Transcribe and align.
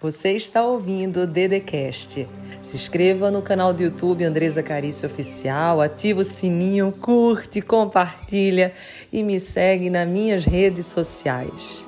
Você 0.00 0.30
está 0.34 0.64
ouvindo 0.64 1.22
o 1.22 1.26
Dedecast. 1.26 2.24
Se 2.60 2.76
inscreva 2.76 3.32
no 3.32 3.42
canal 3.42 3.74
do 3.74 3.82
YouTube 3.82 4.22
Andresa 4.22 4.62
Carício 4.62 5.08
Oficial, 5.08 5.80
ativa 5.80 6.20
o 6.20 6.24
sininho, 6.24 6.92
curte, 6.92 7.60
compartilha 7.60 8.72
e 9.12 9.24
me 9.24 9.40
segue 9.40 9.90
nas 9.90 10.08
minhas 10.08 10.44
redes 10.44 10.86
sociais. 10.86 11.84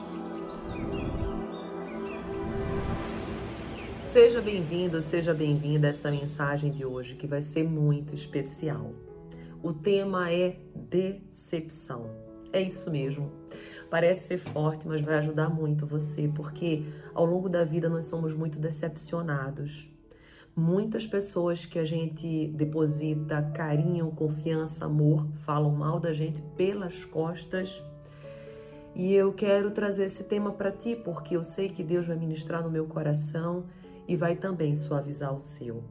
Seja 4.12 4.40
bem-vindo, 4.40 5.00
seja 5.02 5.32
bem-vinda 5.32 5.86
a 5.86 5.90
essa 5.90 6.10
mensagem 6.10 6.72
de 6.72 6.84
hoje 6.84 7.14
que 7.14 7.28
vai 7.28 7.42
ser 7.42 7.62
muito 7.62 8.12
especial. 8.12 8.90
O 9.62 9.72
tema 9.72 10.32
é 10.32 10.56
decepção. 10.74 12.10
É 12.52 12.60
isso 12.60 12.90
mesmo. 12.90 13.30
Parece 13.90 14.28
ser 14.28 14.38
forte, 14.38 14.86
mas 14.86 15.00
vai 15.00 15.16
ajudar 15.16 15.50
muito 15.50 15.84
você, 15.84 16.30
porque 16.32 16.84
ao 17.12 17.24
longo 17.24 17.48
da 17.48 17.64
vida 17.64 17.88
nós 17.88 18.04
somos 18.04 18.32
muito 18.32 18.60
decepcionados. 18.60 19.90
Muitas 20.54 21.06
pessoas 21.06 21.66
que 21.66 21.78
a 21.78 21.84
gente 21.84 22.48
deposita 22.54 23.42
carinho, 23.54 24.10
confiança, 24.12 24.84
amor, 24.84 25.26
falam 25.44 25.72
mal 25.72 25.98
da 25.98 26.12
gente 26.12 26.40
pelas 26.56 27.04
costas. 27.04 27.82
E 28.94 29.12
eu 29.12 29.32
quero 29.32 29.70
trazer 29.70 30.04
esse 30.04 30.24
tema 30.24 30.52
para 30.52 30.70
ti, 30.70 30.94
porque 30.94 31.36
eu 31.36 31.42
sei 31.42 31.68
que 31.68 31.82
Deus 31.82 32.06
vai 32.06 32.16
ministrar 32.16 32.62
no 32.62 32.70
meu 32.70 32.86
coração 32.86 33.64
e 34.06 34.16
vai 34.16 34.36
também 34.36 34.76
suavizar 34.76 35.34
o 35.34 35.38
seu. 35.38 35.82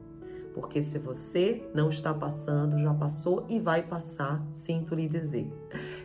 Porque 0.53 0.81
se 0.81 0.99
você 0.99 1.69
não 1.73 1.89
está 1.89 2.13
passando, 2.13 2.79
já 2.79 2.93
passou 2.93 3.45
e 3.47 3.59
vai 3.59 3.83
passar, 3.83 4.45
sinto 4.51 4.95
lhe 4.95 5.07
dizer. 5.07 5.47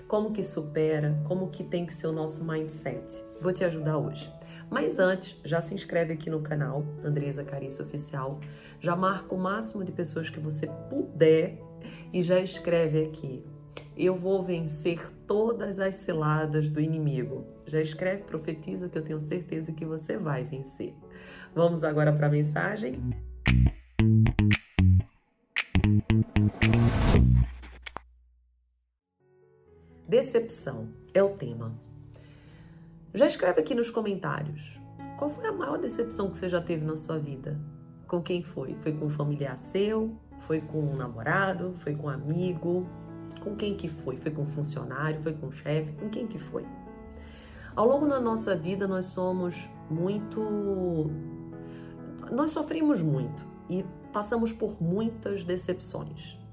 Como 0.08 0.32
que 0.32 0.42
supera, 0.42 1.18
como 1.26 1.50
que 1.50 1.64
tem 1.64 1.86
que 1.86 1.94
ser 1.94 2.06
o 2.06 2.12
nosso 2.12 2.45
mindset. 2.45 3.24
Vou 3.40 3.52
te 3.52 3.64
ajudar 3.64 3.98
hoje. 3.98 4.32
Mas 4.70 4.98
antes, 4.98 5.38
já 5.45 5.60
se 5.60 5.74
inscreve 5.74 6.14
aqui 6.14 6.30
no 6.30 6.40
canal 6.40 6.84
Andresa 7.04 7.45
Carício 7.45 7.84
Oficial, 7.84 8.40
já 8.80 8.96
marca 8.96 9.34
o 9.34 9.38
máximo 9.38 9.84
de 9.84 9.92
pessoas 9.92 10.29
que 10.29 10.40
você 10.40 10.66
puder 10.88 11.59
e 12.12 12.23
já 12.23 12.40
escreve 12.40 13.04
aqui. 13.04 13.45
Eu 13.96 14.14
vou 14.16 14.42
vencer 14.42 15.09
todas 15.26 15.79
as 15.79 15.96
ciladas 15.96 16.70
do 16.70 16.80
inimigo. 16.80 17.46
Já 17.66 17.80
escreve, 17.80 18.24
profetiza 18.24 18.88
que 18.88 18.98
eu 18.98 19.02
tenho 19.02 19.20
certeza 19.20 19.73
que 19.73 19.84
você 19.84 20.16
vai 20.16 20.45
vencer. 20.45 20.95
Vamos 21.54 21.84
agora 21.84 22.12
para 22.12 22.26
a 22.26 22.30
mensagem? 22.30 23.01
Decepção 30.15 30.90
é 31.12 31.20
o 31.20 31.30
tema. 31.30 31.73
Já 33.12 33.26
escreve 33.26 33.60
aqui 33.60 33.74
nos 33.74 33.90
comentários. 33.90 34.79
Qual 35.18 35.29
foi 35.29 35.45
a 35.45 35.52
maior 35.52 35.76
decepção 35.76 36.30
que 36.30 36.37
você 36.37 36.48
já 36.48 36.60
teve 36.60 36.84
na 36.84 36.96
sua 36.96 37.18
vida? 37.18 37.60
Com 38.07 38.23
quem 38.23 38.40
foi? 38.40 38.76
Foi 38.76 38.92
com 38.92 39.07
um 39.07 39.10
familiar 39.10 39.59
seu? 39.59 40.16
Foi 40.42 40.60
com 40.60 40.79
um 40.82 40.95
namorado? 40.95 41.74
Foi 41.79 41.96
com 41.96 42.07
um 42.07 42.10
amigo? 42.10 42.87
Com 43.42 43.57
quem 43.57 43.74
que 43.74 43.88
foi? 43.88 44.16
Foi 44.16 44.30
com 44.30 44.42
um 44.42 44.46
funcionário? 44.46 45.20
Foi 45.20 45.32
com 45.32 45.48
um 45.48 45.52
chefe? 45.52 45.92
Com 45.95 46.09
quem 46.09 46.29
que 46.29 46.38
foi? 46.38 46.65
Ao 47.74 47.85
longo 47.85 48.07
da 48.07 48.20
nossa 48.20 48.54
vida 48.54 48.87
nós 48.87 49.07
somos 49.07 49.68
muito 49.90 51.10
nós 52.30 52.52
sofremos 52.52 53.02
muito 53.02 53.45
e 53.68 53.85
passamos 54.12 54.52
por 54.52 54.80
muitas 54.80 55.42
decepções. 55.42 56.43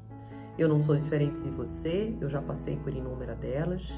Eu 0.62 0.70
não 0.70 0.78
sou 0.78 0.96
diferente 0.96 1.42
de 1.42 1.50
você, 1.50 2.16
eu 2.22 2.30
já 2.30 2.40
passei 2.40 2.78
por 2.78 2.94
inúmeras 2.94 3.36
delas. 3.40 3.92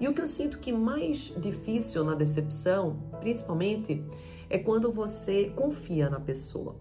E 0.00 0.08
o 0.08 0.14
que 0.14 0.22
eu 0.22 0.26
sinto 0.26 0.58
que 0.58 0.72
mais 0.72 1.30
difícil 1.36 2.02
na 2.02 2.14
decepção, 2.14 2.96
principalmente, 3.20 4.02
é 4.48 4.56
quando 4.56 4.90
você 4.90 5.50
confia 5.50 6.08
na 6.08 6.18
pessoa. 6.18 6.80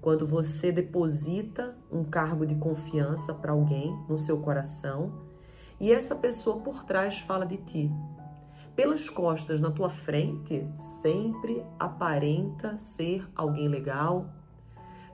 Quando 0.00 0.26
você 0.26 0.72
deposita 0.72 1.76
um 1.92 2.02
cargo 2.02 2.46
de 2.46 2.54
confiança 2.54 3.34
para 3.34 3.52
alguém 3.52 3.94
no 4.08 4.18
seu 4.18 4.40
coração 4.40 5.12
e 5.78 5.92
essa 5.92 6.16
pessoa 6.16 6.62
por 6.62 6.84
trás 6.84 7.20
fala 7.20 7.44
de 7.44 7.58
ti, 7.58 7.92
pelas 8.74 9.10
costas 9.10 9.60
na 9.60 9.70
tua 9.70 9.90
frente 9.90 10.66
sempre 10.74 11.62
aparenta 11.78 12.78
ser 12.78 13.28
alguém 13.36 13.68
legal, 13.68 14.37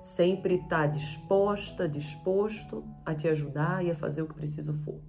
sempre 0.05 0.57
está 0.57 0.87
disposta, 0.87 1.89
disposto 1.89 2.85
a 3.07 3.15
te 3.15 3.27
ajudar 3.27 3.83
e 3.83 3.91
a 3.91 3.95
fazer 3.95 4.21
o 4.21 4.27
que 4.27 4.35
preciso 4.35 4.75
for. 4.75 5.01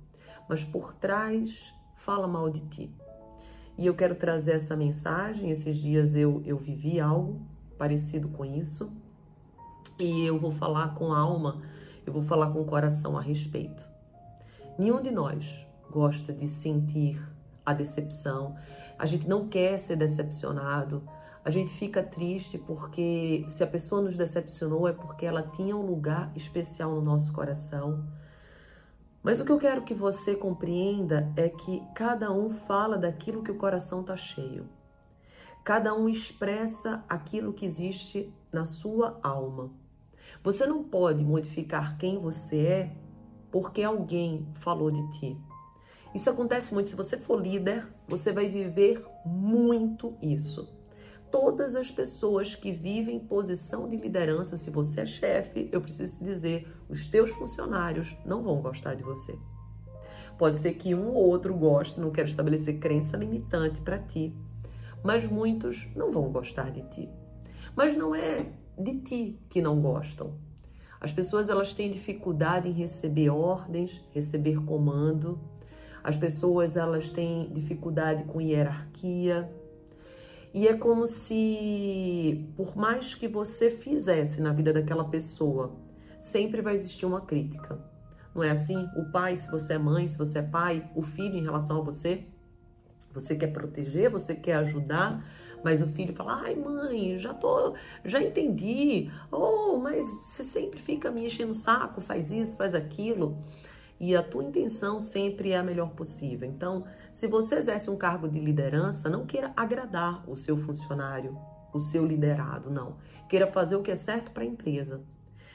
Mas 0.48 0.64
por 0.64 0.94
trás 0.94 1.74
fala 1.96 2.26
mal 2.28 2.50
de 2.50 2.62
ti. 2.62 2.96
E 3.78 3.86
eu 3.86 3.94
quero 3.94 4.16
trazer 4.16 4.54
essa 4.54 4.74
mensagem. 4.74 5.52
Esses 5.52 5.76
dias 5.76 6.16
eu, 6.16 6.42
eu 6.46 6.58
vivi 6.58 6.98
algo 6.98 7.46
parecido 7.78 8.30
com 8.30 8.46
isso. 8.46 8.90
E 10.00 10.26
eu 10.26 10.40
vou 10.40 10.52
falar 10.52 10.96
com 10.96 11.12
alma, 11.12 11.62
eu 12.06 12.14
vou 12.14 12.24
falar 12.24 12.52
com 12.52 12.62
o 12.62 12.66
coração 12.66 13.18
a 13.18 13.22
respeito. 13.22 13.84
Nenhum 14.80 15.02
de 15.02 15.12
nós 15.12 15.68
gosta 15.92 16.32
de 16.32 16.48
sentir 16.48 17.22
a 17.66 17.74
decepção. 17.74 18.56
A 18.98 19.06
gente 19.06 19.28
não 19.28 19.50
quer 19.50 19.78
ser 19.78 19.98
decepcionado. 19.98 21.04
A 21.46 21.52
gente 21.52 21.72
fica 21.72 22.02
triste 22.02 22.58
porque 22.58 23.46
se 23.50 23.64
a 23.64 23.68
pessoa 23.68 24.02
nos 24.02 24.18
decepcionou 24.18 24.88
é 24.88 24.94
porque 24.94 25.28
ela 25.28 25.44
tinha 25.44 25.78
um 25.78 25.86
lugar 25.86 26.32
especial 26.36 26.96
no 26.96 27.02
nosso 27.04 27.32
coração. 27.32 28.04
Mas 29.22 29.40
o 29.40 29.46
que 29.46 29.52
eu 29.52 29.60
quero 29.60 29.84
que 29.84 29.94
você 29.94 30.36
compreenda 30.36 31.32
é 31.38 31.48
que 31.48 31.84
cada 31.94 32.32
um 32.32 32.50
fala 32.50 32.98
daquilo 32.98 33.44
que 33.44 33.52
o 33.52 33.60
coração 33.60 34.02
está 34.02 34.18
cheio. 34.18 34.68
Cada 35.64 35.94
um 35.94 36.10
expressa 36.10 37.06
aquilo 37.08 37.54
que 37.54 37.64
existe 37.64 38.34
na 38.52 38.66
sua 38.66 39.20
alma. 39.22 39.70
Você 40.42 40.66
não 40.66 40.84
pode 40.84 41.24
modificar 41.24 41.96
quem 42.00 42.18
você 42.18 42.66
é 42.66 42.98
porque 43.52 43.84
alguém 43.84 44.48
falou 44.56 44.90
de 44.90 45.08
ti. 45.12 45.38
Isso 46.16 46.28
acontece 46.28 46.74
muito. 46.74 46.90
Se 46.90 46.96
você 46.96 47.20
for 47.20 47.40
líder, 47.40 47.88
você 48.08 48.34
vai 48.34 48.50
viver 48.50 49.06
muito 49.24 50.18
isso. 50.20 50.75
Todas 51.38 51.76
as 51.76 51.92
pessoas 51.92 52.56
que 52.56 52.72
vivem 52.72 53.18
em 53.18 53.20
posição 53.20 53.90
de 53.90 53.98
liderança, 53.98 54.56
se 54.56 54.72
você 54.72 55.02
é 55.02 55.06
chefe, 55.06 55.68
eu 55.70 55.82
preciso 55.82 56.20
te 56.20 56.24
dizer, 56.24 56.66
os 56.88 57.08
teus 57.08 57.30
funcionários 57.30 58.16
não 58.26 58.42
vão 58.42 58.62
gostar 58.62 58.96
de 58.96 59.04
você. 59.04 59.38
Pode 60.38 60.60
ser 60.60 60.76
que 60.76 60.96
um 60.96 61.10
ou 61.10 61.28
outro 61.28 61.54
goste, 61.54 62.00
não 62.00 62.10
quero 62.10 62.30
estabelecer 62.30 62.80
crença 62.80 63.18
limitante 63.18 63.82
para 63.82 64.00
ti, 64.00 64.34
mas 65.04 65.28
muitos 65.28 65.86
não 65.94 66.10
vão 66.10 66.32
gostar 66.32 66.72
de 66.72 66.84
ti. 66.84 67.10
Mas 67.76 67.94
não 67.94 68.16
é 68.16 68.54
de 68.78 69.02
ti 69.02 69.38
que 69.50 69.62
não 69.62 69.82
gostam. 69.82 70.36
As 71.02 71.12
pessoas 71.12 71.50
elas 71.50 71.74
têm 71.74 71.92
dificuldade 71.92 72.70
em 72.70 72.72
receber 72.72 73.30
ordens, 73.30 74.02
receber 74.14 74.64
comando, 74.64 75.38
as 76.02 76.16
pessoas 76.16 76.78
elas 76.78 77.12
têm 77.12 77.52
dificuldade 77.52 78.24
com 78.24 78.40
hierarquia. 78.40 79.52
E 80.56 80.70
é 80.70 80.74
como 80.74 81.06
se, 81.06 82.50
por 82.56 82.78
mais 82.78 83.14
que 83.14 83.28
você 83.28 83.70
fizesse 83.70 84.42
na 84.42 84.54
vida 84.54 84.72
daquela 84.72 85.04
pessoa, 85.04 85.76
sempre 86.18 86.62
vai 86.62 86.76
existir 86.76 87.06
uma 87.06 87.20
crítica. 87.20 87.78
Não 88.34 88.42
é 88.42 88.52
assim? 88.52 88.88
O 88.96 89.12
pai, 89.12 89.36
se 89.36 89.52
você 89.52 89.74
é 89.74 89.78
mãe, 89.78 90.08
se 90.08 90.18
você 90.18 90.40
é 90.40 90.42
pai, 90.42 90.90
o 90.96 91.02
filho 91.02 91.36
em 91.36 91.44
relação 91.44 91.80
a 91.80 91.82
você, 91.82 92.24
você 93.12 93.36
quer 93.36 93.48
proteger, 93.48 94.10
você 94.10 94.34
quer 94.34 94.54
ajudar, 94.56 95.30
mas 95.62 95.82
o 95.82 95.88
filho 95.88 96.14
fala: 96.14 96.40
"Ai, 96.44 96.56
mãe, 96.56 97.18
já 97.18 97.34
tô, 97.34 97.74
já 98.06 98.22
entendi. 98.22 99.12
Oh, 99.30 99.78
mas 99.78 100.06
você 100.24 100.42
sempre 100.42 100.80
fica 100.80 101.12
me 101.12 101.26
enchendo 101.26 101.52
o 101.52 101.54
saco, 101.54 102.00
faz 102.00 102.32
isso, 102.32 102.56
faz 102.56 102.74
aquilo" 102.74 103.44
e 104.00 104.16
a 104.16 104.22
tua 104.22 104.44
intenção 104.44 105.00
sempre 105.00 105.52
é 105.52 105.58
a 105.58 105.64
melhor 105.64 105.92
possível. 105.92 106.48
Então, 106.48 106.86
se 107.12 107.28
você 107.28 107.56
exerce 107.56 107.90
um 107.90 107.98
cargo 107.98 108.28
de 108.28 108.40
liderança, 108.40 109.10
não 109.10 109.26
queira 109.26 109.54
agradar 109.56 110.30
o 110.30 110.36
seu 110.36 110.58
funcionário, 110.58 111.38
o 111.74 111.80
seu 111.80 112.06
liderado, 112.06 112.70
não. 112.70 112.98
Queira 113.30 113.48
fazer 113.48 113.76
o 113.76 113.82
que 113.82 113.92
é 113.92 113.96
certo 113.96 114.32
para 114.32 114.44
a 114.44 114.48
empresa. 114.48 115.02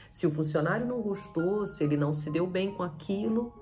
Se 0.09 0.27
o 0.27 0.31
funcionário 0.31 0.85
não 0.85 1.01
gostou, 1.01 1.65
se 1.65 1.83
ele 1.83 1.95
não 1.95 2.11
se 2.11 2.29
deu 2.29 2.45
bem 2.45 2.73
com 2.73 2.83
aquilo, 2.83 3.53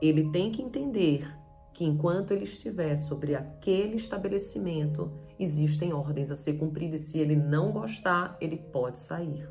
ele 0.00 0.30
tem 0.30 0.50
que 0.52 0.62
entender 0.62 1.26
que 1.72 1.84
enquanto 1.84 2.32
ele 2.32 2.44
estiver 2.44 2.96
sobre 2.96 3.34
aquele 3.34 3.96
estabelecimento, 3.96 5.12
existem 5.38 5.92
ordens 5.92 6.30
a 6.30 6.36
ser 6.36 6.54
cumpridas. 6.54 7.02
Se 7.02 7.18
ele 7.18 7.36
não 7.36 7.72
gostar, 7.72 8.36
ele 8.40 8.56
pode 8.56 8.98
sair. 8.98 9.48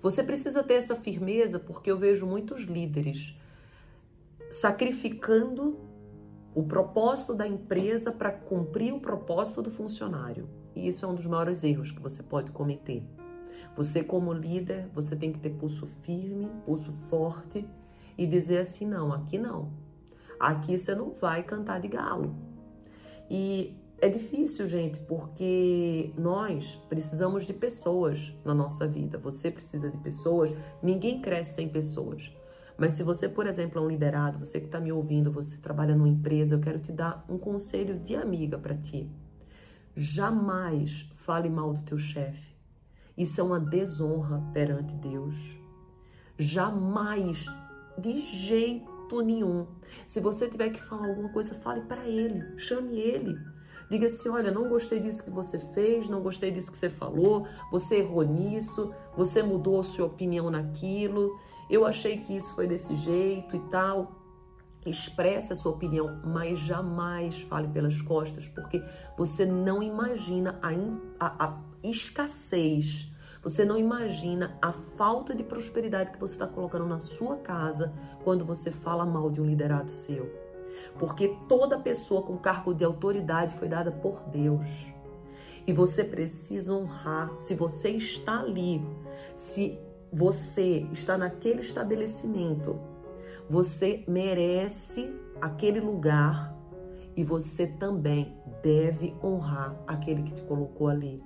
Você 0.00 0.22
precisa 0.22 0.62
ter 0.62 0.74
essa 0.74 0.96
firmeza 0.96 1.58
porque 1.58 1.90
eu 1.90 1.96
vejo 1.96 2.26
muitos 2.26 2.62
líderes 2.62 3.36
sacrificando 4.52 5.80
o 6.54 6.62
propósito 6.62 7.34
da 7.34 7.48
empresa 7.48 8.12
para 8.12 8.30
cumprir 8.30 8.92
o 8.92 9.00
propósito 9.00 9.62
do 9.62 9.70
funcionário. 9.70 10.48
E 10.76 10.86
isso 10.86 11.04
é 11.04 11.08
um 11.08 11.14
dos 11.14 11.26
maiores 11.26 11.64
erros 11.64 11.90
que 11.90 12.00
você 12.00 12.22
pode 12.22 12.50
cometer. 12.50 13.02
Você, 13.74 14.04
como 14.04 14.32
líder, 14.32 14.88
você 14.94 15.16
tem 15.16 15.32
que 15.32 15.38
ter 15.38 15.50
pulso 15.50 15.86
firme, 16.02 16.50
pulso 16.66 16.92
forte 17.08 17.66
e 18.18 18.26
dizer 18.26 18.58
assim: 18.58 18.86
não, 18.86 19.12
aqui 19.12 19.38
não. 19.38 19.72
Aqui 20.38 20.76
você 20.76 20.94
não 20.94 21.10
vai 21.10 21.42
cantar 21.42 21.80
de 21.80 21.88
galo. 21.88 22.34
E 23.30 23.74
é 23.98 24.10
difícil, 24.10 24.66
gente, 24.66 24.98
porque 25.00 26.12
nós 26.18 26.78
precisamos 26.90 27.46
de 27.46 27.54
pessoas 27.54 28.34
na 28.44 28.52
nossa 28.52 28.86
vida. 28.86 29.16
Você 29.16 29.50
precisa 29.50 29.88
de 29.88 29.96
pessoas, 29.96 30.52
ninguém 30.82 31.22
cresce 31.22 31.54
sem 31.54 31.68
pessoas. 31.68 32.30
Mas 32.76 32.94
se 32.94 33.02
você, 33.02 33.28
por 33.28 33.46
exemplo, 33.46 33.78
é 33.78 33.82
um 33.82 33.88
liderado, 33.88 34.38
você 34.38 34.58
que 34.58 34.66
está 34.66 34.80
me 34.80 34.92
ouvindo, 34.92 35.30
você 35.30 35.58
trabalha 35.58 35.94
numa 35.94 36.08
empresa, 36.08 36.54
eu 36.54 36.60
quero 36.60 36.78
te 36.78 36.92
dar 36.92 37.24
um 37.28 37.38
conselho 37.38 37.98
de 37.98 38.16
amiga 38.16 38.58
para 38.58 38.76
ti. 38.76 39.10
Jamais 39.94 41.10
fale 41.16 41.50
mal 41.50 41.72
do 41.72 41.82
teu 41.82 41.98
chefe. 41.98 42.56
Isso 43.16 43.40
é 43.40 43.44
uma 43.44 43.60
desonra 43.60 44.42
perante 44.52 44.94
Deus. 44.94 45.36
Jamais, 46.38 47.44
de 47.98 48.20
jeito 48.20 49.20
nenhum. 49.20 49.66
Se 50.06 50.18
você 50.18 50.48
tiver 50.48 50.70
que 50.70 50.82
falar 50.82 51.08
alguma 51.08 51.28
coisa, 51.28 51.54
fale 51.56 51.82
para 51.82 52.06
ele, 52.08 52.58
chame 52.58 52.98
ele. 52.98 53.38
Diga 53.92 54.06
assim: 54.06 54.30
olha, 54.30 54.50
não 54.50 54.70
gostei 54.70 55.00
disso 55.00 55.22
que 55.22 55.28
você 55.28 55.58
fez, 55.58 56.08
não 56.08 56.22
gostei 56.22 56.50
disso 56.50 56.70
que 56.70 56.78
você 56.78 56.88
falou, 56.88 57.46
você 57.70 57.96
errou 57.96 58.22
nisso, 58.22 58.90
você 59.14 59.42
mudou 59.42 59.82
sua 59.82 60.06
opinião 60.06 60.50
naquilo, 60.50 61.38
eu 61.68 61.84
achei 61.84 62.16
que 62.16 62.34
isso 62.34 62.54
foi 62.54 62.66
desse 62.66 62.96
jeito 62.96 63.54
e 63.54 63.60
tal. 63.68 64.12
Expresse 64.86 65.52
a 65.52 65.56
sua 65.56 65.72
opinião, 65.72 66.22
mas 66.24 66.58
jamais 66.58 67.42
fale 67.42 67.68
pelas 67.68 68.00
costas, 68.00 68.48
porque 68.48 68.82
você 69.14 69.44
não 69.44 69.82
imagina 69.82 70.58
a, 70.62 70.70
a, 71.20 71.48
a 71.48 71.62
escassez, 71.84 73.12
você 73.42 73.62
não 73.62 73.76
imagina 73.76 74.56
a 74.62 74.72
falta 74.72 75.34
de 75.34 75.44
prosperidade 75.44 76.12
que 76.12 76.18
você 76.18 76.32
está 76.32 76.46
colocando 76.46 76.86
na 76.86 76.98
sua 76.98 77.36
casa 77.36 77.92
quando 78.24 78.42
você 78.42 78.70
fala 78.70 79.04
mal 79.04 79.30
de 79.30 79.38
um 79.38 79.44
liderado 79.44 79.90
seu. 79.90 80.41
Porque 80.98 81.36
toda 81.48 81.78
pessoa 81.78 82.22
com 82.22 82.36
cargo 82.36 82.74
de 82.74 82.84
autoridade 82.84 83.54
foi 83.54 83.68
dada 83.68 83.90
por 83.90 84.22
Deus. 84.28 84.66
E 85.66 85.72
você 85.72 86.04
precisa 86.04 86.74
honrar. 86.74 87.32
Se 87.38 87.54
você 87.54 87.90
está 87.90 88.40
ali, 88.40 88.84
se 89.34 89.78
você 90.12 90.86
está 90.92 91.16
naquele 91.16 91.60
estabelecimento, 91.60 92.78
você 93.48 94.04
merece 94.06 95.12
aquele 95.40 95.80
lugar 95.80 96.56
e 97.16 97.24
você 97.24 97.66
também 97.66 98.36
deve 98.62 99.14
honrar 99.22 99.76
aquele 99.86 100.22
que 100.22 100.32
te 100.32 100.42
colocou 100.42 100.88
ali. 100.88 101.22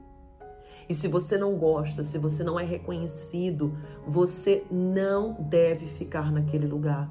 E 0.88 0.94
se 0.94 1.08
você 1.08 1.36
não 1.36 1.56
gosta, 1.56 2.04
se 2.04 2.16
você 2.16 2.44
não 2.44 2.58
é 2.58 2.64
reconhecido, 2.64 3.76
você 4.06 4.64
não 4.70 5.34
deve 5.34 5.86
ficar 5.86 6.30
naquele 6.30 6.66
lugar. 6.66 7.10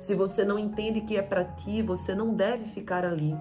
Se 0.00 0.14
você 0.14 0.46
não 0.46 0.58
entende 0.58 1.02
que 1.02 1.18
é 1.18 1.20
para 1.20 1.44
ti, 1.44 1.82
você 1.82 2.14
não 2.14 2.34
deve 2.34 2.64
ficar 2.64 3.04
ali. 3.04 3.36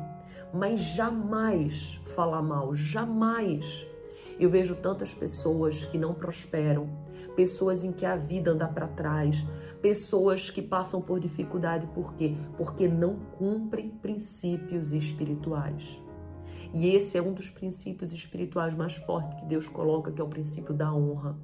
Mas 0.53 0.81
jamais 0.81 2.01
falar 2.13 2.41
mal, 2.41 2.75
jamais. 2.75 3.87
Eu 4.37 4.49
vejo 4.49 4.75
tantas 4.75 5.13
pessoas 5.13 5.85
que 5.85 5.97
não 5.97 6.13
prosperam, 6.13 6.89
pessoas 7.33 7.85
em 7.85 7.93
que 7.93 8.05
a 8.05 8.17
vida 8.17 8.51
anda 8.51 8.67
para 8.67 8.89
trás, 8.89 9.41
pessoas 9.81 10.49
que 10.49 10.61
passam 10.61 11.01
por 11.01 11.17
dificuldade, 11.17 11.87
por 11.87 12.13
quê? 12.15 12.35
Porque 12.57 12.89
não 12.89 13.15
cumprem 13.37 13.89
princípios 13.89 14.91
espirituais. 14.91 16.01
E 16.73 16.93
esse 16.93 17.17
é 17.17 17.21
um 17.21 17.31
dos 17.31 17.49
princípios 17.49 18.11
espirituais 18.11 18.75
mais 18.75 18.95
fortes 18.95 19.39
que 19.39 19.45
Deus 19.45 19.69
coloca, 19.69 20.11
que 20.11 20.19
é 20.19 20.23
o 20.23 20.27
princípio 20.27 20.73
da 20.73 20.93
honra. 20.93 21.37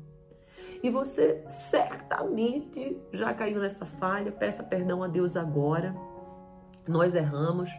E 0.85 0.89
você 0.91 1.43
certamente 1.49 2.95
já 3.11 3.33
caiu 3.33 3.59
nessa 3.59 3.87
falha, 3.87 4.31
peça 4.31 4.61
perdão 4.61 5.01
a 5.01 5.07
Deus 5.07 5.35
agora. 5.35 5.95
Nós 6.87 7.15
erramos, 7.15 7.71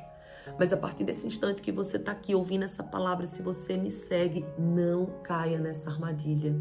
mas 0.58 0.72
a 0.72 0.76
partir 0.76 1.04
desse 1.04 1.24
instante 1.24 1.62
que 1.62 1.70
você 1.70 1.98
está 1.98 2.10
aqui 2.10 2.34
ouvindo 2.34 2.64
essa 2.64 2.82
palavra, 2.82 3.24
se 3.24 3.42
você 3.42 3.76
me 3.76 3.92
segue, 3.92 4.44
não 4.58 5.06
caia 5.22 5.56
nessa 5.56 5.88
armadilha. 5.88 6.52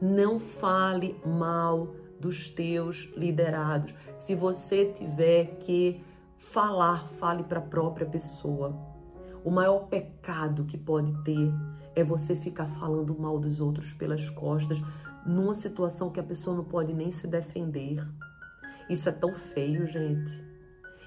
Não 0.00 0.40
fale 0.40 1.16
mal 1.24 1.94
dos 2.18 2.50
teus 2.50 3.08
liderados. 3.16 3.94
Se 4.16 4.34
você 4.34 4.86
tiver 4.86 5.58
que 5.60 6.04
falar, 6.38 7.06
fale 7.06 7.44
para 7.44 7.60
a 7.60 7.62
própria 7.62 8.04
pessoa. 8.08 8.76
O 9.44 9.50
maior 9.52 9.86
pecado 9.86 10.64
que 10.64 10.76
pode 10.76 11.12
ter 11.22 11.52
é 11.94 12.02
você 12.02 12.34
ficar 12.34 12.66
falando 12.66 13.16
mal 13.16 13.38
dos 13.38 13.60
outros 13.60 13.92
pelas 13.92 14.28
costas, 14.28 14.82
numa 15.24 15.54
situação 15.54 16.10
que 16.10 16.20
a 16.20 16.24
pessoa 16.24 16.56
não 16.56 16.64
pode 16.64 16.92
nem 16.92 17.10
se 17.10 17.26
defender. 17.26 18.06
Isso 18.88 19.08
é 19.08 19.12
tão 19.12 19.32
feio, 19.34 19.86
gente. 19.86 20.52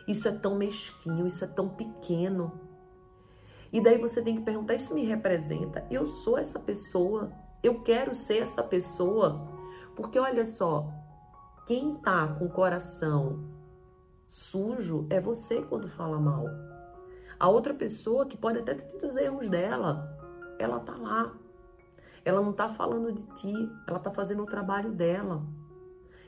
Isso 0.08 0.28
é 0.28 0.32
tão 0.32 0.56
mesquinho, 0.56 1.26
isso 1.26 1.44
é 1.44 1.48
tão 1.48 1.70
pequeno. 1.70 2.52
E 3.72 3.82
daí 3.82 3.98
você 3.98 4.22
tem 4.22 4.36
que 4.36 4.42
perguntar: 4.42 4.76
isso 4.76 4.94
me 4.94 5.04
representa? 5.04 5.86
Eu 5.90 6.08
sou 6.08 6.38
essa 6.38 6.60
pessoa? 6.60 7.32
Eu 7.64 7.82
quero 7.82 8.14
ser 8.14 8.44
essa 8.44 8.64
pessoa? 8.64 9.50
Porque 9.96 10.20
olha 10.20 10.46
só, 10.46 10.88
quem 11.66 11.96
tá 11.96 12.28
com 12.28 12.46
o 12.46 12.50
coração 12.50 13.44
sujo 14.28 15.08
é 15.10 15.20
você 15.20 15.62
quando 15.62 15.90
fala 15.90 16.20
mal. 16.20 16.46
A 17.40 17.50
outra 17.50 17.74
pessoa 17.74 18.26
que 18.26 18.38
pode 18.38 18.60
até 18.60 18.74
ter 18.74 18.88
tido 18.88 19.08
os 19.08 19.16
erros 19.16 19.50
dela, 19.50 20.18
ela 20.60 20.80
tá 20.80 20.96
lá. 20.96 21.34
Ela 22.26 22.42
não 22.42 22.52
tá 22.52 22.68
falando 22.68 23.14
de 23.14 23.24
ti, 23.36 23.54
ela 23.88 24.00
tá 24.00 24.10
fazendo 24.10 24.42
o 24.44 24.48
trabalho 24.48 24.92
dela. 24.92 25.44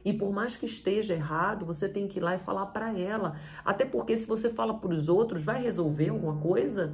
E 0.05 0.13
por 0.13 0.31
mais 0.31 0.55
que 0.55 0.65
esteja 0.65 1.15
errado, 1.15 1.65
você 1.65 1.89
tem 1.89 2.07
que 2.07 2.19
ir 2.19 2.21
lá 2.21 2.35
e 2.35 2.39
falar 2.39 2.67
para 2.67 2.97
ela. 2.97 3.35
Até 3.65 3.83
porque 3.83 4.15
se 4.15 4.25
você 4.25 4.49
fala 4.49 4.75
para 4.75 4.91
os 4.91 5.09
outros, 5.09 5.43
vai 5.43 5.61
resolver 5.61 6.09
alguma 6.09 6.37
coisa? 6.37 6.93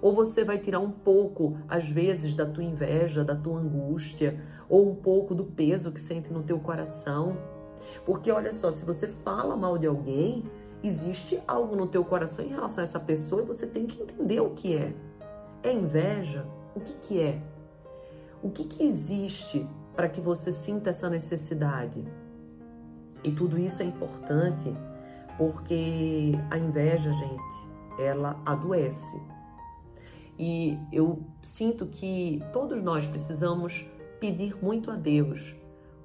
Ou 0.00 0.14
você 0.14 0.42
vai 0.42 0.58
tirar 0.58 0.80
um 0.80 0.90
pouco, 0.90 1.58
às 1.68 1.88
vezes, 1.88 2.34
da 2.34 2.46
tua 2.46 2.64
inveja, 2.64 3.22
da 3.22 3.36
tua 3.36 3.58
angústia, 3.58 4.40
ou 4.68 4.90
um 4.90 4.94
pouco 4.94 5.34
do 5.34 5.44
peso 5.44 5.92
que 5.92 6.00
sente 6.00 6.32
no 6.32 6.42
teu 6.42 6.58
coração. 6.58 7.36
Porque 8.06 8.30
olha 8.30 8.50
só, 8.50 8.70
se 8.70 8.84
você 8.84 9.08
fala 9.08 9.56
mal 9.56 9.76
de 9.76 9.86
alguém, 9.86 10.44
existe 10.82 11.38
algo 11.46 11.76
no 11.76 11.86
teu 11.86 12.04
coração 12.04 12.44
em 12.44 12.48
relação 12.48 12.82
a 12.82 12.84
essa 12.84 12.98
pessoa 12.98 13.42
e 13.42 13.46
você 13.46 13.66
tem 13.66 13.86
que 13.86 14.02
entender 14.02 14.40
o 14.40 14.50
que 14.50 14.74
é. 14.74 14.94
É 15.62 15.72
inveja? 15.72 16.46
O 16.74 16.80
que 16.80 16.94
que 16.94 17.20
é? 17.20 17.42
O 18.42 18.50
que 18.50 18.64
que 18.64 18.82
existe 18.82 19.64
para 19.94 20.08
que 20.08 20.20
você 20.20 20.50
sinta 20.50 20.90
essa 20.90 21.08
necessidade? 21.08 22.04
E 23.22 23.30
tudo 23.30 23.56
isso 23.56 23.82
é 23.82 23.84
importante 23.84 24.72
porque 25.38 26.32
a 26.50 26.58
inveja, 26.58 27.12
gente, 27.12 27.68
ela 28.00 28.40
adoece. 28.44 29.20
E 30.36 30.76
eu 30.92 31.22
sinto 31.40 31.86
que 31.86 32.42
todos 32.52 32.82
nós 32.82 33.06
precisamos 33.06 33.86
pedir 34.18 34.56
muito 34.62 34.90
a 34.90 34.96
Deus 34.96 35.54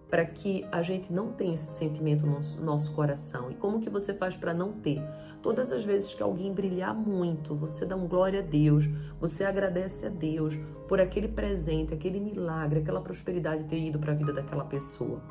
para 0.09 0.25
que 0.25 0.65
a 0.71 0.81
gente 0.81 1.11
não 1.11 1.33
tenha 1.33 1.53
esse 1.53 1.71
sentimento 1.71 2.25
no 2.25 2.39
nosso, 2.63 2.91
coração. 2.93 3.51
E 3.51 3.55
como 3.55 3.79
que 3.79 3.89
você 3.89 4.13
faz 4.13 4.37
para 4.37 4.53
não 4.53 4.73
ter? 4.73 5.01
Todas 5.41 5.73
as 5.73 5.83
vezes 5.83 6.13
que 6.13 6.23
alguém 6.23 6.53
brilhar 6.53 6.93
muito, 6.95 7.55
você 7.55 7.85
dá 7.85 7.95
um 7.95 8.07
glória 8.07 8.39
a 8.39 8.43
Deus, 8.43 8.87
você 9.19 9.43
agradece 9.43 10.05
a 10.05 10.09
Deus 10.09 10.57
por 10.87 11.01
aquele 11.01 11.27
presente, 11.27 11.93
aquele 11.93 12.19
milagre, 12.19 12.79
aquela 12.79 13.01
prosperidade 13.01 13.65
ter 13.65 13.77
ido 13.77 13.99
para 13.99 14.13
a 14.13 14.15
vida 14.15 14.31
daquela 14.31 14.65
pessoa. 14.65 15.21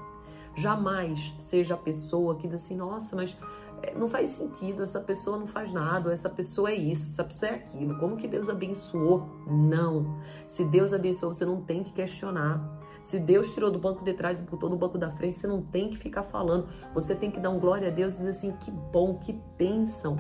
Jamais 0.55 1.35
seja 1.39 1.75
a 1.75 1.77
pessoa 1.77 2.37
que 2.37 2.47
diz 2.47 2.63
assim, 2.63 2.77
nossa, 2.77 3.15
mas 3.15 3.37
eh, 3.83 3.95
não 3.95 4.09
faz 4.09 4.31
sentido, 4.31 4.83
essa 4.83 5.01
pessoa 5.01 5.39
não 5.39 5.47
faz 5.47 5.73
nada, 5.73 6.13
essa 6.13 6.31
pessoa 6.31 6.71
é 6.71 6.75
isso, 6.75 7.13
essa 7.13 7.25
pessoa 7.25 7.51
é 7.51 7.55
aquilo. 7.55 7.99
Como 7.99 8.17
que 8.17 8.27
Deus 8.27 8.49
abençoou? 8.49 9.29
Não. 9.47 10.19
Se 10.47 10.65
Deus 10.65 10.93
abençoou, 10.93 11.33
você 11.33 11.45
não 11.45 11.61
tem 11.61 11.83
que 11.83 11.93
questionar. 11.93 12.81
Se 13.03 13.21
Deus 13.21 13.55
tirou 13.55 13.71
do 13.71 13.79
banco 13.79 14.03
de 14.03 14.15
trás 14.15 14.41
e 14.41 14.43
botou 14.43 14.69
no 14.69 14.77
banco 14.77 14.99
da 14.99 15.11
frente, 15.11 15.39
você 15.39 15.47
não 15.47 15.63
tem 15.63 15.91
que 15.91 15.97
ficar 15.97 16.25
falando. 16.25 16.69
Você 16.93 17.15
tem 17.15 17.31
que 17.31 17.39
dar 17.39 17.51
um 17.51 17.61
glória 17.61 17.89
a 17.89 17.91
Deus 17.91 18.15
e 18.15 18.17
dizer 18.17 18.31
assim: 18.31 18.53
que 18.53 18.71
bom, 18.71 19.15
que 19.19 19.33
bênção, 19.57 20.17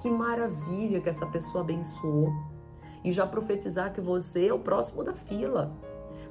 que 0.00 0.10
maravilha 0.10 1.00
que 1.00 1.08
essa 1.08 1.26
pessoa 1.26 1.62
abençoou. 1.62 2.32
E 3.04 3.12
já 3.12 3.26
profetizar 3.26 3.92
que 3.92 4.00
você 4.00 4.46
é 4.46 4.52
o 4.52 4.58
próximo 4.58 5.02
da 5.02 5.14
fila. 5.14 5.72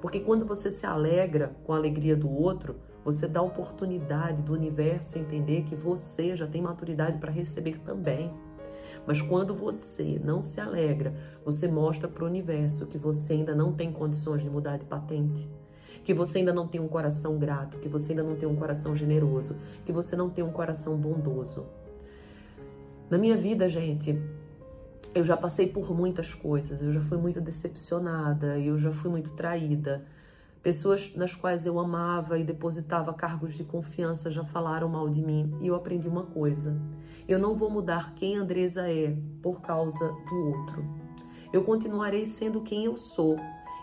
Porque 0.01 0.19
quando 0.19 0.45
você 0.45 0.69
se 0.69 0.85
alegra 0.85 1.55
com 1.63 1.73
a 1.73 1.77
alegria 1.77 2.15
do 2.15 2.29
outro, 2.29 2.75
você 3.03 3.27
dá 3.27 3.41
oportunidade 3.41 4.41
do 4.41 4.53
universo 4.53 5.17
entender 5.17 5.63
que 5.63 5.75
você 5.75 6.35
já 6.35 6.47
tem 6.47 6.61
maturidade 6.61 7.17
para 7.17 7.31
receber 7.31 7.79
também. 7.79 8.31
Mas 9.05 9.21
quando 9.21 9.55
você 9.55 10.21
não 10.23 10.41
se 10.41 10.61
alegra, 10.61 11.13
você 11.43 11.67
mostra 11.67 12.07
para 12.07 12.23
o 12.23 12.27
universo 12.27 12.85
que 12.85 12.97
você 12.97 13.33
ainda 13.33 13.55
não 13.55 13.73
tem 13.73 13.91
condições 13.91 14.41
de 14.41 14.49
mudar 14.49 14.77
de 14.77 14.85
patente. 14.85 15.49
Que 16.03 16.13
você 16.13 16.39
ainda 16.39 16.53
não 16.53 16.67
tem 16.67 16.79
um 16.79 16.87
coração 16.87 17.37
grato, 17.37 17.79
que 17.79 17.89
você 17.89 18.11
ainda 18.11 18.23
não 18.23 18.35
tem 18.35 18.47
um 18.47 18.55
coração 18.55 18.95
generoso, 18.95 19.55
que 19.85 19.91
você 19.91 20.15
não 20.15 20.29
tem 20.29 20.43
um 20.43 20.51
coração 20.51 20.95
bondoso. 20.97 21.65
Na 23.09 23.17
minha 23.17 23.35
vida, 23.35 23.67
gente, 23.67 24.21
eu 25.13 25.23
já 25.23 25.35
passei 25.35 25.67
por 25.67 25.93
muitas 25.93 26.33
coisas, 26.33 26.81
eu 26.81 26.91
já 26.91 27.01
fui 27.01 27.17
muito 27.17 27.41
decepcionada, 27.41 28.59
eu 28.59 28.77
já 28.77 28.91
fui 28.91 29.09
muito 29.09 29.33
traída. 29.33 30.05
Pessoas 30.61 31.15
nas 31.15 31.33
quais 31.33 31.65
eu 31.65 31.79
amava 31.79 32.37
e 32.37 32.43
depositava 32.43 33.13
cargos 33.13 33.55
de 33.55 33.63
confiança 33.63 34.29
já 34.29 34.43
falaram 34.43 34.89
mal 34.89 35.09
de 35.09 35.21
mim 35.21 35.57
e 35.61 35.67
eu 35.67 35.75
aprendi 35.75 36.07
uma 36.07 36.23
coisa: 36.23 36.79
eu 37.27 37.39
não 37.39 37.55
vou 37.55 37.69
mudar 37.69 38.13
quem 38.13 38.35
Andresa 38.35 38.91
é 38.91 39.15
por 39.41 39.61
causa 39.61 40.05
do 40.29 40.35
outro. 40.35 40.83
Eu 41.51 41.63
continuarei 41.63 42.25
sendo 42.25 42.61
quem 42.61 42.85
eu 42.85 42.97
sou. 42.97 43.37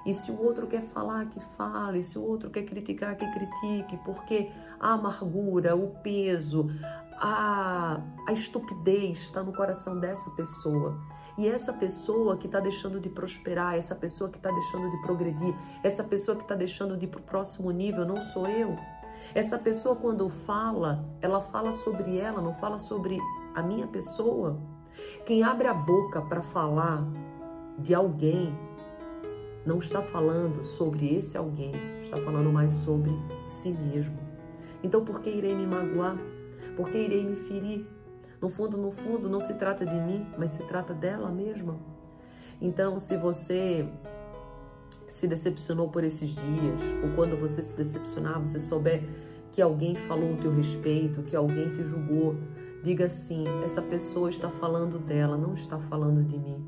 E 0.04 0.14
se 0.14 0.30
o 0.30 0.40
outro 0.40 0.68
quer 0.68 0.82
falar, 0.82 1.26
que 1.26 1.40
fale. 1.56 2.02
Se 2.04 2.16
o 2.16 2.22
outro 2.22 2.48
quer 2.48 2.62
criticar, 2.62 3.16
que 3.16 3.26
critique. 3.32 3.96
Porque 4.04 4.50
a 4.78 4.92
amargura, 4.92 5.74
o 5.74 5.88
peso, 6.00 6.70
a, 7.14 8.00
a 8.26 8.32
estupidez 8.32 9.18
está 9.18 9.42
no 9.42 9.52
coração 9.52 9.98
dessa 9.98 10.30
pessoa. 10.30 10.96
E 11.38 11.46
essa 11.46 11.72
pessoa 11.72 12.36
que 12.36 12.46
está 12.46 12.60
deixando 12.60 12.98
de 12.98 13.10
prosperar, 13.10 13.74
essa 13.74 13.94
pessoa 13.94 14.30
que 14.30 14.38
está 14.38 14.50
deixando 14.50 14.90
de 14.90 15.02
progredir, 15.02 15.54
essa 15.82 16.02
pessoa 16.02 16.36
que 16.36 16.42
está 16.42 16.54
deixando 16.54 16.96
de 16.96 17.04
ir 17.04 17.08
para 17.08 17.20
o 17.20 17.22
próximo 17.22 17.70
nível, 17.70 18.06
não 18.06 18.16
sou 18.16 18.46
eu. 18.46 18.76
Essa 19.34 19.58
pessoa, 19.58 19.94
quando 19.94 20.28
fala, 20.30 21.04
ela 21.20 21.40
fala 21.40 21.72
sobre 21.72 22.16
ela, 22.16 22.40
não 22.40 22.54
fala 22.54 22.78
sobre 22.78 23.18
a 23.54 23.62
minha 23.62 23.86
pessoa. 23.86 24.58
Quem 25.26 25.42
abre 25.42 25.68
a 25.68 25.74
boca 25.74 26.22
para 26.22 26.40
falar 26.40 27.06
de 27.78 27.94
alguém 27.94 28.56
não 29.66 29.78
está 29.78 30.00
falando 30.00 30.62
sobre 30.64 31.16
esse 31.16 31.36
alguém, 31.36 31.72
está 32.02 32.16
falando 32.16 32.50
mais 32.50 32.72
sobre 32.72 33.10
si 33.46 33.72
mesmo. 33.72 34.16
Então, 34.82 35.04
por 35.04 35.20
que 35.20 35.28
irei 35.28 35.54
me 35.54 35.66
magoar? 35.66 36.16
Por 36.76 36.88
que 36.88 36.96
irei 36.96 37.24
me 37.24 37.36
ferir? 37.36 37.95
No 38.40 38.48
fundo, 38.48 38.76
no 38.76 38.90
fundo, 38.90 39.28
não 39.28 39.40
se 39.40 39.54
trata 39.54 39.84
de 39.84 39.94
mim, 39.94 40.26
mas 40.36 40.50
se 40.50 40.62
trata 40.64 40.92
dela 40.92 41.30
mesma. 41.30 41.76
Então, 42.60 42.98
se 42.98 43.16
você 43.16 43.88
se 45.08 45.26
decepcionou 45.26 45.88
por 45.88 46.04
esses 46.04 46.30
dias, 46.30 46.80
ou 47.02 47.10
quando 47.14 47.36
você 47.36 47.62
se 47.62 47.76
decepcionar, 47.76 48.40
você 48.40 48.58
souber 48.58 49.02
que 49.52 49.62
alguém 49.62 49.94
falou 49.94 50.34
o 50.34 50.36
teu 50.36 50.54
respeito, 50.54 51.22
que 51.22 51.34
alguém 51.34 51.70
te 51.70 51.82
julgou, 51.84 52.36
diga 52.82 53.06
assim: 53.06 53.44
essa 53.64 53.80
pessoa 53.80 54.28
está 54.28 54.50
falando 54.50 54.98
dela, 54.98 55.36
não 55.36 55.54
está 55.54 55.78
falando 55.78 56.22
de 56.22 56.38
mim. 56.38 56.66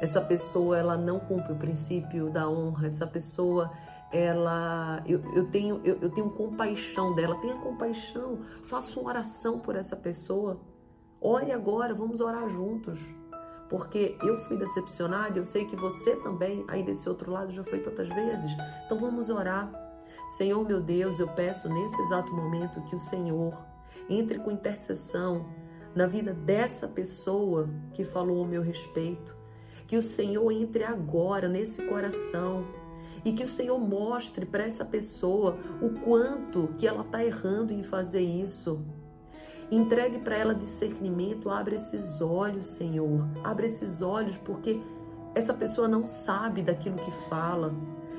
Essa 0.00 0.20
pessoa 0.20 0.76
ela 0.76 0.96
não 0.96 1.18
cumpre 1.18 1.52
o 1.52 1.56
princípio 1.56 2.28
da 2.30 2.48
honra. 2.48 2.88
Essa 2.88 3.06
pessoa 3.06 3.70
ela 4.12 5.02
eu, 5.06 5.20
eu 5.34 5.46
tenho 5.46 5.80
eu, 5.84 5.98
eu 6.00 6.10
tenho 6.10 6.30
compaixão 6.30 7.14
dela. 7.14 7.36
Tenha 7.40 7.56
compaixão. 7.56 8.40
Faça 8.64 8.98
uma 9.00 9.10
oração 9.10 9.58
por 9.58 9.76
essa 9.76 9.96
pessoa. 9.96 10.60
Ore 11.28 11.50
agora, 11.50 11.92
vamos 11.92 12.20
orar 12.20 12.48
juntos. 12.48 13.04
Porque 13.68 14.16
eu 14.22 14.38
fui 14.42 14.56
decepcionada, 14.56 15.36
eu 15.36 15.44
sei 15.44 15.64
que 15.64 15.74
você 15.74 16.14
também, 16.14 16.64
aí 16.68 16.84
desse 16.84 17.08
outro 17.08 17.32
lado, 17.32 17.50
já 17.50 17.64
foi 17.64 17.80
tantas 17.80 18.08
vezes. 18.08 18.52
Então 18.84 18.96
vamos 18.96 19.28
orar. 19.28 19.68
Senhor 20.36 20.64
meu 20.64 20.80
Deus, 20.80 21.18
eu 21.18 21.26
peço 21.26 21.68
nesse 21.68 22.00
exato 22.02 22.32
momento 22.32 22.80
que 22.82 22.94
o 22.94 23.00
Senhor 23.00 23.60
entre 24.08 24.38
com 24.38 24.52
intercessão 24.52 25.46
na 25.96 26.06
vida 26.06 26.32
dessa 26.32 26.86
pessoa 26.86 27.68
que 27.92 28.04
falou 28.04 28.38
ao 28.38 28.46
meu 28.46 28.62
respeito. 28.62 29.36
Que 29.88 29.96
o 29.96 30.02
Senhor 30.02 30.48
entre 30.52 30.84
agora 30.84 31.48
nesse 31.48 31.82
coração 31.86 32.64
e 33.24 33.32
que 33.32 33.42
o 33.42 33.48
Senhor 33.48 33.80
mostre 33.80 34.46
para 34.46 34.62
essa 34.62 34.84
pessoa 34.84 35.58
o 35.82 35.90
quanto 36.04 36.68
que 36.78 36.86
ela 36.86 37.02
está 37.02 37.24
errando 37.24 37.72
em 37.72 37.82
fazer 37.82 38.22
isso 38.22 38.80
Entregue 39.70 40.18
para 40.18 40.36
ela 40.36 40.54
discernimento, 40.54 41.50
abre 41.50 41.76
esses 41.76 42.20
olhos, 42.20 42.68
Senhor. 42.68 43.26
Abre 43.42 43.66
esses 43.66 44.00
olhos 44.00 44.38
porque 44.38 44.80
essa 45.34 45.52
pessoa 45.52 45.88
não 45.88 46.06
sabe 46.06 46.62
daquilo 46.62 46.96
que 46.96 47.10
fala. 47.28 47.74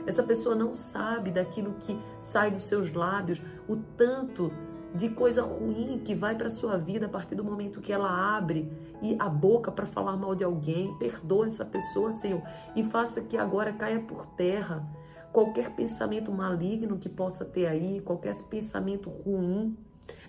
Essa 0.06 0.24
pessoa 0.24 0.56
não 0.56 0.74
sabe 0.74 1.32
daquilo 1.32 1.74
que 1.80 1.98
sai 2.20 2.52
dos 2.52 2.64
seus 2.64 2.94
lábios, 2.94 3.42
o 3.68 3.76
tanto 3.76 4.52
de 4.94 5.10
coisa 5.10 5.42
ruim 5.42 6.02
que 6.04 6.16
vai 6.16 6.36
para 6.36 6.50
sua 6.50 6.78
vida 6.78 7.06
a 7.06 7.10
partir 7.10 7.36
do 7.36 7.44
momento 7.44 7.82
que 7.82 7.92
ela 7.92 8.38
abre 8.38 8.72
e 9.02 9.16
a 9.20 9.28
boca 9.30 9.72
para 9.72 9.86
falar 9.86 10.16
mal 10.18 10.36
de 10.36 10.44
alguém. 10.44 10.94
Perdoa 10.98 11.48
essa 11.48 11.66
pessoa, 11.66 12.12
Senhor, 12.12 12.42
e 12.76 12.84
faça 12.84 13.22
que 13.22 13.38
agora 13.38 13.74
caia 13.74 14.00
por 14.00 14.26
terra 14.28 14.86
qualquer 15.32 15.76
pensamento 15.76 16.32
maligno 16.32 16.98
que 16.98 17.10
possa 17.10 17.46
ter 17.46 17.68
aí, 17.68 18.02
qualquer 18.02 18.34
pensamento 18.50 19.10
ruim 19.10 19.78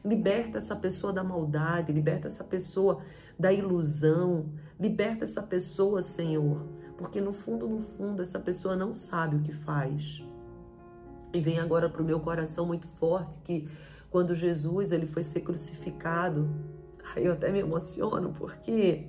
Liberta 0.04 0.58
essa 0.58 0.76
pessoa 0.76 1.12
da 1.12 1.24
maldade, 1.24 1.92
liberta 1.92 2.26
essa 2.26 2.44
pessoa 2.44 3.02
da 3.38 3.52
ilusão, 3.52 4.46
liberta 4.78 5.24
essa 5.24 5.42
pessoa, 5.42 6.02
Senhor, 6.02 6.66
porque 6.96 7.20
no 7.20 7.32
fundo, 7.32 7.68
no 7.68 7.80
fundo, 7.80 8.22
essa 8.22 8.40
pessoa 8.40 8.74
não 8.74 8.94
sabe 8.94 9.36
o 9.36 9.40
que 9.40 9.52
faz. 9.52 10.22
E 11.32 11.40
vem 11.40 11.58
agora 11.58 11.88
para 11.88 12.02
o 12.02 12.04
meu 12.04 12.20
coração 12.20 12.66
muito 12.66 12.88
forte 12.88 13.38
que 13.40 13.68
quando 14.10 14.34
Jesus 14.34 14.92
ele 14.92 15.06
foi 15.06 15.22
ser 15.22 15.40
crucificado, 15.40 16.48
aí 17.14 17.26
eu 17.26 17.32
até 17.32 17.50
me 17.50 17.58
emociono 17.58 18.32
porque 18.32 19.06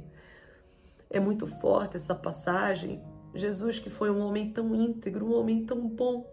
é 1.09 1.19
muito 1.19 1.47
forte 1.47 1.95
essa 1.95 2.13
passagem. 2.13 3.01
Jesus 3.33 3.79
que 3.79 3.89
foi 3.89 4.11
um 4.11 4.19
homem 4.19 4.51
tão 4.51 4.75
íntegro, 4.75 5.25
um 5.25 5.33
homem 5.33 5.65
tão 5.65 5.87
bom, 5.87 6.29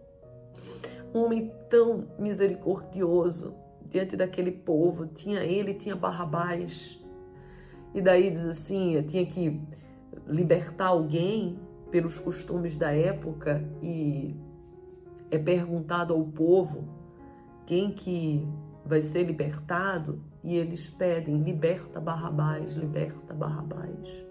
um 1.13 1.19
homem 1.19 1.51
tão 1.69 2.07
misericordioso, 2.19 3.55
diante 3.89 4.15
daquele 4.15 4.51
povo. 4.51 5.07
Tinha 5.07 5.43
ele, 5.43 5.73
tinha 5.73 5.95
Barrabás. 5.95 6.99
E 7.93 8.01
daí 8.01 8.29
diz 8.31 8.45
assim, 8.45 9.01
tinha 9.03 9.25
que 9.25 9.59
libertar 10.27 10.87
alguém 10.87 11.59
pelos 11.89 12.19
costumes 12.19 12.77
da 12.77 12.91
época 12.91 13.63
e 13.81 14.35
é 15.31 15.37
perguntado 15.37 16.13
ao 16.13 16.23
povo 16.23 16.87
quem 17.65 17.91
que 17.91 18.47
vai 18.85 19.01
ser 19.01 19.23
libertado 19.23 20.21
e 20.43 20.55
eles 20.55 20.89
pedem 20.89 21.41
liberta 21.41 21.99
Barrabás, 21.99 22.73
liberta 22.73 23.33
Barrabás. 23.33 24.25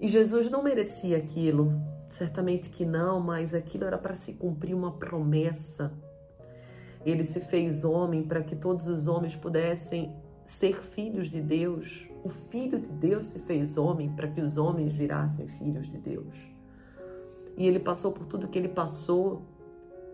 E 0.00 0.06
Jesus 0.06 0.50
não 0.50 0.62
merecia 0.62 1.16
aquilo, 1.16 1.72
certamente 2.10 2.70
que 2.70 2.84
não, 2.84 3.20
mas 3.20 3.54
aquilo 3.54 3.84
era 3.84 3.98
para 3.98 4.14
se 4.14 4.34
cumprir 4.34 4.74
uma 4.74 4.92
promessa 4.92 5.92
ele 7.04 7.24
se 7.24 7.40
fez 7.40 7.84
homem 7.84 8.22
para 8.22 8.42
que 8.42 8.56
todos 8.56 8.88
os 8.88 9.08
homens 9.08 9.36
pudessem 9.36 10.14
ser 10.44 10.82
filhos 10.82 11.30
de 11.30 11.40
Deus. 11.40 12.08
O 12.24 12.28
Filho 12.28 12.78
de 12.78 12.90
Deus 12.90 13.26
se 13.26 13.38
fez 13.40 13.76
homem 13.76 14.10
para 14.10 14.28
que 14.28 14.40
os 14.40 14.56
homens 14.56 14.92
virassem 14.92 15.46
filhos 15.46 15.88
de 15.88 15.98
Deus. 15.98 16.36
E 17.56 17.66
ele 17.66 17.78
passou 17.78 18.12
por 18.12 18.24
tudo 18.24 18.48
que 18.48 18.58
ele 18.58 18.68
passou, 18.68 19.42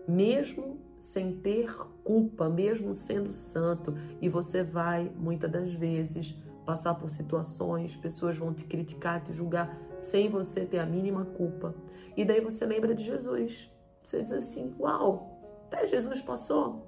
mesmo 0.07 0.79
sem 0.97 1.33
ter 1.33 1.73
culpa, 2.03 2.49
mesmo 2.49 2.93
sendo 2.93 3.31
santo. 3.31 3.95
E 4.21 4.27
você 4.27 4.63
vai, 4.63 5.11
muitas 5.15 5.51
das 5.51 5.73
vezes, 5.73 6.35
passar 6.65 6.95
por 6.95 7.09
situações, 7.09 7.95
pessoas 7.95 8.37
vão 8.37 8.53
te 8.53 8.65
criticar, 8.65 9.23
te 9.23 9.31
julgar, 9.31 9.77
sem 9.99 10.27
você 10.27 10.65
ter 10.65 10.79
a 10.79 10.85
mínima 10.85 11.25
culpa. 11.25 11.75
E 12.17 12.25
daí 12.25 12.41
você 12.41 12.65
lembra 12.65 12.95
de 12.95 13.05
Jesus. 13.05 13.71
Você 14.03 14.21
diz 14.21 14.31
assim: 14.31 14.73
Uau, 14.79 15.34
até 15.65 15.87
Jesus 15.87 16.21
passou, 16.21 16.85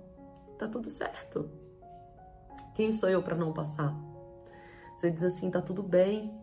tá 0.57 0.67
tudo 0.67 0.89
certo. 0.89 1.50
Quem 2.75 2.91
sou 2.91 3.10
eu 3.10 3.24
para 3.24 3.36
não 3.36 3.51
passar? 3.51 3.96
Você 4.93 5.10
diz 5.10 5.24
assim, 5.24 5.50
tá 5.50 5.62
tudo 5.62 5.81
bem. 5.81 6.34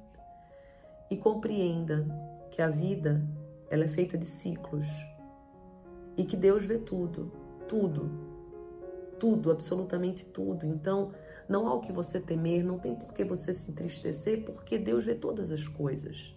E 1.11 1.17
compreenda 1.17 2.07
que 2.51 2.61
a 2.61 2.69
vida, 2.69 3.25
ela 3.71 3.85
é 3.85 3.89
feita 3.89 4.19
de 4.19 4.27
ciclos. 4.27 4.87
E 6.17 6.25
que 6.25 6.37
Deus 6.37 6.65
vê 6.65 6.79
tudo, 6.79 7.33
tudo. 7.69 8.11
Tudo, 9.19 9.51
absolutamente 9.51 10.25
tudo. 10.25 10.67
Então, 10.67 11.13
não 11.49 11.69
há 11.69 11.75
o 11.75 11.81
que 11.81 11.93
você 11.93 12.21
temer, 12.21 12.65
não 12.65 12.79
tem 12.79 12.95
por 12.95 13.13
que 13.13 13.25
você 13.25 13.53
se 13.53 13.71
entristecer, 13.71 14.45
porque 14.45 14.77
Deus 14.77 15.05
vê 15.05 15.15
todas 15.15 15.53
as 15.53 15.69
coisas. 15.69 16.35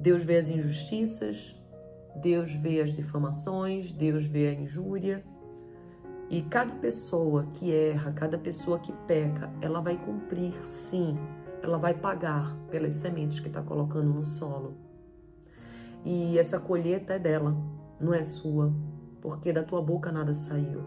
Deus 0.00 0.22
vê 0.22 0.38
as 0.38 0.48
injustiças, 0.48 1.54
Deus 2.16 2.54
vê 2.54 2.80
as 2.80 2.92
difamações, 2.92 3.92
Deus 3.92 4.24
vê 4.26 4.48
a 4.48 4.52
injúria. 4.52 5.24
E 6.30 6.42
cada 6.42 6.74
pessoa 6.76 7.46
que 7.52 7.72
erra, 7.72 8.12
cada 8.12 8.38
pessoa 8.38 8.78
que 8.78 8.92
peca, 9.06 9.50
ela 9.60 9.80
vai 9.80 9.96
cumprir, 9.96 10.54
sim, 10.64 11.16
ela 11.62 11.78
vai 11.78 11.94
pagar 11.94 12.56
pelas 12.70 12.94
sementes 12.94 13.40
que 13.40 13.48
está 13.48 13.62
colocando 13.62 14.12
no 14.12 14.24
solo. 14.24 14.76
E 16.04 16.38
essa 16.38 16.58
colheita 16.58 17.14
é 17.14 17.18
dela, 17.18 17.56
não 18.00 18.12
é 18.12 18.22
sua, 18.22 18.72
porque 19.20 19.52
da 19.52 19.62
tua 19.62 19.82
boca 19.82 20.10
nada 20.10 20.34
saiu. 20.34 20.82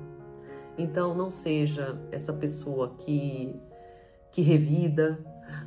Então 0.78 1.16
não 1.16 1.30
seja 1.30 2.00
essa 2.12 2.34
pessoa 2.34 2.96
que 2.96 3.60
que 4.32 4.42
revida, 4.42 5.18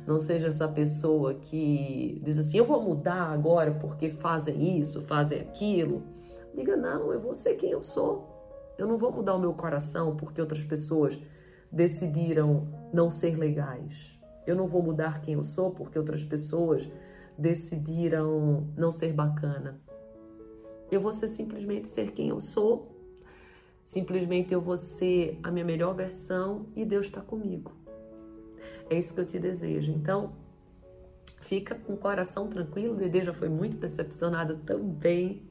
não 0.05 0.19
seja 0.19 0.47
essa 0.47 0.67
pessoa 0.67 1.35
que 1.35 2.19
diz 2.23 2.39
assim: 2.39 2.57
eu 2.57 2.65
vou 2.65 2.81
mudar 2.81 3.31
agora 3.31 3.71
porque 3.71 4.09
fazem 4.09 4.79
isso, 4.79 5.01
fazem 5.03 5.39
aquilo. 5.39 6.03
Diga: 6.55 6.75
não, 6.75 7.11
eu 7.13 7.19
vou 7.19 7.33
ser 7.33 7.55
quem 7.55 7.71
eu 7.71 7.81
sou. 7.81 8.27
Eu 8.77 8.87
não 8.87 8.97
vou 8.97 9.11
mudar 9.11 9.35
o 9.35 9.39
meu 9.39 9.53
coração 9.53 10.15
porque 10.15 10.41
outras 10.41 10.63
pessoas 10.63 11.17
decidiram 11.71 12.67
não 12.91 13.09
ser 13.09 13.37
legais. 13.37 14.19
Eu 14.45 14.55
não 14.55 14.67
vou 14.67 14.81
mudar 14.81 15.21
quem 15.21 15.35
eu 15.35 15.43
sou 15.43 15.71
porque 15.71 15.97
outras 15.97 16.23
pessoas 16.23 16.89
decidiram 17.37 18.67
não 18.75 18.91
ser 18.91 19.13
bacana. 19.13 19.79
Eu 20.91 20.99
vou 20.99 21.13
ser 21.13 21.27
simplesmente 21.27 21.87
ser 21.87 22.11
quem 22.11 22.29
eu 22.29 22.41
sou. 22.41 22.91
Simplesmente 23.85 24.53
eu 24.53 24.61
vou 24.61 24.77
ser 24.77 25.39
a 25.43 25.51
minha 25.51 25.65
melhor 25.65 25.93
versão 25.93 26.67
e 26.75 26.83
Deus 26.85 27.05
está 27.05 27.21
comigo. 27.21 27.71
É 28.89 28.97
isso 28.97 29.13
que 29.13 29.21
eu 29.21 29.25
te 29.25 29.39
desejo. 29.39 29.91
Então, 29.91 30.33
fica 31.41 31.75
com 31.75 31.93
o 31.93 31.97
coração 31.97 32.47
tranquilo. 32.47 32.93
O 32.93 32.97
Dedê 32.97 33.23
já 33.23 33.33
foi 33.33 33.49
muito 33.49 33.77
decepcionado 33.77 34.57
também, 34.65 35.43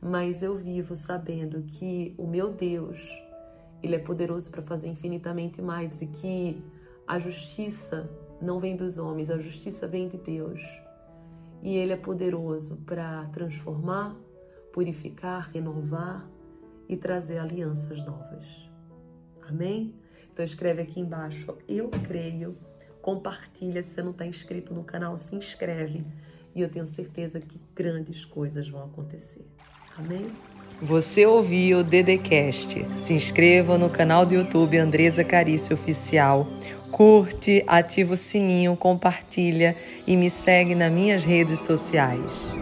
mas 0.00 0.42
eu 0.42 0.56
vivo 0.56 0.94
sabendo 0.94 1.62
que 1.62 2.14
o 2.18 2.26
meu 2.26 2.52
Deus, 2.52 2.98
ele 3.82 3.96
é 3.96 3.98
poderoso 3.98 4.50
para 4.50 4.62
fazer 4.62 4.88
infinitamente 4.88 5.62
mais 5.62 6.02
e 6.02 6.06
que 6.06 6.62
a 7.06 7.18
justiça 7.18 8.10
não 8.40 8.58
vem 8.58 8.76
dos 8.76 8.98
homens, 8.98 9.30
a 9.30 9.38
justiça 9.38 9.86
vem 9.86 10.08
de 10.08 10.18
Deus. 10.18 10.60
E 11.62 11.74
ele 11.74 11.92
é 11.92 11.96
poderoso 11.96 12.76
para 12.84 13.24
transformar, 13.26 14.14
purificar, 14.72 15.50
renovar 15.50 16.28
e 16.86 16.96
trazer 16.96 17.38
alianças 17.38 18.04
novas. 18.04 18.44
Amém? 19.48 19.94
Então 20.34 20.44
escreve 20.44 20.82
aqui 20.82 20.98
embaixo, 20.98 21.56
eu 21.68 21.88
creio, 21.88 22.56
compartilha, 23.00 23.80
se 23.84 23.90
você 23.90 24.02
não 24.02 24.10
está 24.10 24.26
inscrito 24.26 24.74
no 24.74 24.82
canal, 24.82 25.16
se 25.16 25.36
inscreve 25.36 26.04
e 26.52 26.60
eu 26.60 26.68
tenho 26.68 26.88
certeza 26.88 27.38
que 27.38 27.60
grandes 27.72 28.24
coisas 28.24 28.68
vão 28.68 28.82
acontecer. 28.82 29.46
Amém? 29.96 30.26
Você 30.82 31.24
ouviu 31.24 31.78
o 31.78 31.84
Dedecast. 31.84 32.84
Se 33.00 33.12
inscreva 33.12 33.78
no 33.78 33.88
canal 33.88 34.26
do 34.26 34.34
YouTube 34.34 34.76
Andresa 34.76 35.22
Carício 35.22 35.72
Oficial. 35.72 36.48
Curte, 36.90 37.62
ativa 37.68 38.14
o 38.14 38.16
sininho, 38.16 38.76
compartilha 38.76 39.72
e 40.04 40.16
me 40.16 40.28
segue 40.30 40.74
nas 40.74 40.92
minhas 40.92 41.24
redes 41.24 41.60
sociais. 41.60 42.52